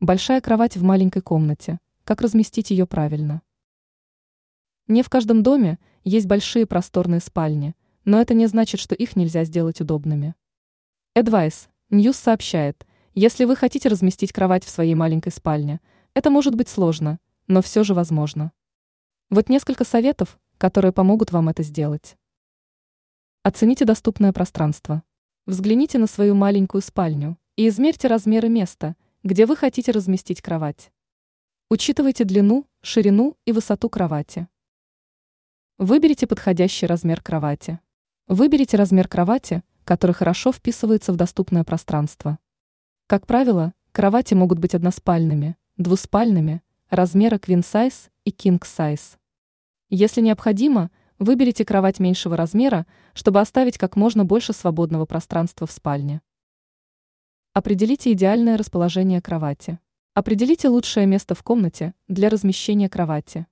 Большая 0.00 0.40
кровать 0.40 0.76
в 0.76 0.84
маленькой 0.84 1.22
комнате. 1.22 1.80
Как 2.04 2.20
разместить 2.20 2.70
ее 2.70 2.86
правильно? 2.86 3.42
Не 4.86 5.02
в 5.02 5.10
каждом 5.10 5.42
доме 5.42 5.80
есть 6.04 6.28
большие 6.28 6.66
просторные 6.66 7.18
спальни, 7.18 7.74
но 8.04 8.20
это 8.20 8.32
не 8.32 8.46
значит, 8.46 8.78
что 8.78 8.94
их 8.94 9.16
нельзя 9.16 9.42
сделать 9.42 9.80
удобными. 9.80 10.36
Advice 11.16 11.66
News 11.90 12.12
сообщает, 12.12 12.86
если 13.16 13.44
вы 13.44 13.56
хотите 13.56 13.88
разместить 13.88 14.32
кровать 14.32 14.62
в 14.62 14.68
своей 14.68 14.94
маленькой 14.94 15.32
спальне, 15.32 15.80
это 16.14 16.30
может 16.30 16.54
быть 16.54 16.68
сложно, 16.68 17.18
но 17.48 17.60
все 17.60 17.82
же 17.82 17.92
возможно. 17.92 18.52
Вот 19.30 19.48
несколько 19.48 19.82
советов, 19.82 20.38
которые 20.58 20.92
помогут 20.92 21.32
вам 21.32 21.48
это 21.48 21.64
сделать. 21.64 22.16
Оцените 23.42 23.84
доступное 23.84 24.32
пространство. 24.32 25.02
Взгляните 25.44 25.98
на 25.98 26.06
свою 26.06 26.36
маленькую 26.36 26.82
спальню 26.82 27.36
и 27.56 27.66
измерьте 27.66 28.06
размеры 28.06 28.48
места– 28.48 28.94
где 29.24 29.46
вы 29.46 29.56
хотите 29.56 29.90
разместить 29.90 30.40
кровать. 30.40 30.92
Учитывайте 31.70 32.24
длину, 32.24 32.66
ширину 32.82 33.36
и 33.44 33.52
высоту 33.52 33.88
кровати. 33.88 34.46
Выберите 35.76 36.26
подходящий 36.28 36.86
размер 36.86 37.20
кровати. 37.20 37.80
Выберите 38.28 38.76
размер 38.76 39.08
кровати, 39.08 39.64
который 39.84 40.12
хорошо 40.12 40.52
вписывается 40.52 41.12
в 41.12 41.16
доступное 41.16 41.64
пространство. 41.64 42.38
Как 43.08 43.26
правило, 43.26 43.74
кровати 43.90 44.34
могут 44.34 44.60
быть 44.60 44.76
односпальными, 44.76 45.56
двуспальными, 45.76 46.62
размера 46.88 47.38
queen 47.38 47.62
size 47.62 48.10
и 48.24 48.30
king 48.30 48.60
size. 48.60 49.16
Если 49.90 50.20
необходимо, 50.20 50.90
выберите 51.18 51.64
кровать 51.64 51.98
меньшего 51.98 52.36
размера, 52.36 52.86
чтобы 53.14 53.40
оставить 53.40 53.78
как 53.78 53.96
можно 53.96 54.24
больше 54.24 54.52
свободного 54.52 55.06
пространства 55.06 55.66
в 55.66 55.72
спальне. 55.72 56.22
Определите 57.58 58.12
идеальное 58.12 58.56
расположение 58.56 59.20
кровати. 59.20 59.80
Определите 60.14 60.68
лучшее 60.68 61.06
место 61.06 61.34
в 61.34 61.42
комнате 61.42 61.92
для 62.06 62.28
размещения 62.28 62.88
кровати. 62.88 63.48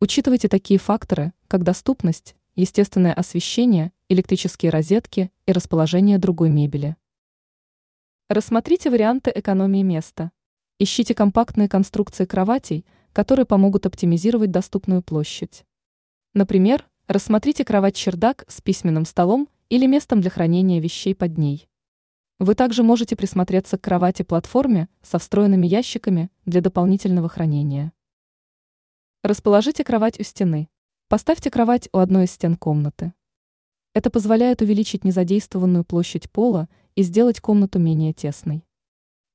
Учитывайте 0.00 0.48
такие 0.48 0.80
факторы, 0.80 1.32
как 1.46 1.62
доступность, 1.62 2.34
естественное 2.56 3.14
освещение, 3.14 3.92
электрические 4.08 4.72
розетки 4.72 5.30
и 5.46 5.52
расположение 5.52 6.18
другой 6.18 6.50
мебели. 6.50 6.96
Рассмотрите 8.28 8.90
варианты 8.90 9.30
экономии 9.32 9.84
места. 9.84 10.32
Ищите 10.80 11.14
компактные 11.14 11.68
конструкции 11.68 12.24
кроватей, 12.24 12.84
которые 13.12 13.46
помогут 13.46 13.86
оптимизировать 13.86 14.50
доступную 14.50 15.00
площадь. 15.00 15.64
Например, 16.34 16.84
рассмотрите 17.06 17.64
кровать-чердак 17.64 18.46
с 18.48 18.60
письменным 18.60 19.04
столом 19.04 19.48
или 19.68 19.86
местом 19.86 20.20
для 20.20 20.30
хранения 20.30 20.80
вещей 20.80 21.14
под 21.14 21.38
ней. 21.38 21.67
Вы 22.40 22.54
также 22.54 22.84
можете 22.84 23.16
присмотреться 23.16 23.78
к 23.78 23.80
кровати-платформе 23.80 24.88
со 25.02 25.18
встроенными 25.18 25.66
ящиками 25.66 26.30
для 26.44 26.60
дополнительного 26.60 27.28
хранения. 27.28 27.92
Расположите 29.24 29.82
кровать 29.82 30.20
у 30.20 30.22
стены. 30.22 30.68
Поставьте 31.08 31.50
кровать 31.50 31.88
у 31.92 31.98
одной 31.98 32.26
из 32.26 32.30
стен 32.30 32.54
комнаты. 32.54 33.12
Это 33.92 34.08
позволяет 34.08 34.62
увеличить 34.62 35.02
незадействованную 35.02 35.84
площадь 35.84 36.30
пола 36.30 36.68
и 36.94 37.02
сделать 37.02 37.40
комнату 37.40 37.80
менее 37.80 38.12
тесной. 38.12 38.64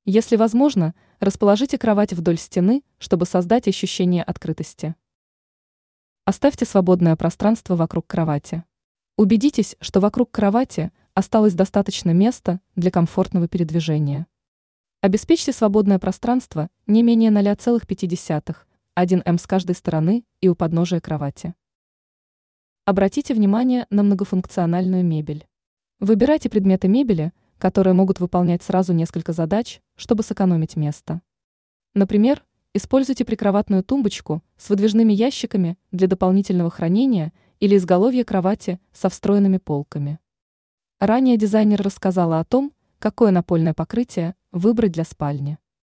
Если 0.06 0.36
возможно, 0.36 0.94
расположите 1.20 1.76
кровать 1.76 2.14
вдоль 2.14 2.38
стены, 2.38 2.82
чтобы 2.96 3.26
создать 3.26 3.68
ощущение 3.68 4.22
открытости. 4.22 4.94
Оставьте 6.24 6.64
свободное 6.64 7.16
пространство 7.16 7.76
вокруг 7.76 8.06
кровати. 8.06 8.64
Убедитесь, 9.18 9.76
что 9.82 10.00
вокруг 10.00 10.30
кровати– 10.30 10.90
осталось 11.14 11.54
достаточно 11.54 12.10
места 12.10 12.60
для 12.74 12.90
комфортного 12.90 13.46
передвижения. 13.48 14.26
Обеспечьте 15.00 15.52
свободное 15.52 15.98
пространство 15.98 16.70
не 16.86 17.02
менее 17.02 17.30
0,5, 17.30 18.56
1 18.94 19.22
м 19.24 19.38
с 19.38 19.46
каждой 19.46 19.76
стороны 19.76 20.24
и 20.40 20.48
у 20.48 20.54
подножия 20.54 21.00
кровати. 21.00 21.54
Обратите 22.84 23.32
внимание 23.32 23.86
на 23.90 24.02
многофункциональную 24.02 25.04
мебель. 25.04 25.46
Выбирайте 26.00 26.50
предметы 26.50 26.88
мебели, 26.88 27.32
которые 27.58 27.94
могут 27.94 28.18
выполнять 28.18 28.62
сразу 28.62 28.92
несколько 28.92 29.32
задач, 29.32 29.80
чтобы 29.94 30.22
сэкономить 30.22 30.74
место. 30.74 31.22
Например, 31.94 32.44
используйте 32.74 33.24
прикроватную 33.24 33.84
тумбочку 33.84 34.42
с 34.56 34.68
выдвижными 34.68 35.12
ящиками 35.12 35.78
для 35.92 36.08
дополнительного 36.08 36.70
хранения 36.70 37.32
или 37.60 37.76
изголовье 37.76 38.24
кровати 38.24 38.80
со 38.92 39.08
встроенными 39.08 39.58
полками. 39.58 40.18
Ранее 41.06 41.36
дизайнер 41.36 41.82
рассказала 41.82 42.40
о 42.40 42.44
том, 42.44 42.72
какое 42.98 43.30
напольное 43.30 43.74
покрытие 43.74 44.34
выбрать 44.52 44.92
для 44.92 45.04
спальни. 45.04 45.58